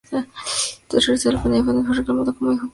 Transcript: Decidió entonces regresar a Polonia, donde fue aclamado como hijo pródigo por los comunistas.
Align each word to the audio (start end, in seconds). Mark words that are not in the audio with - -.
Decidió 0.09 0.25
entonces 0.81 1.05
regresar 1.09 1.35
a 1.35 1.43
Polonia, 1.43 1.61
donde 1.63 1.87
fue 1.87 1.99
aclamado 2.01 2.23
como 2.23 2.23
hijo 2.23 2.25
pródigo 2.25 2.25
por 2.25 2.25
los 2.25 2.35
comunistas. 2.35 2.69